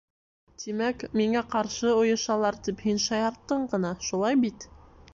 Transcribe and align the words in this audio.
Тимәк, 0.61 1.05
миңә 1.21 1.43
ҡаршы 1.57 1.93
ойошалар, 1.99 2.59
тип, 2.69 2.83
һин 2.89 3.01
шаярттың 3.07 3.71
ғына, 3.77 3.97
шулай 4.09 4.45
бит? 4.47 4.71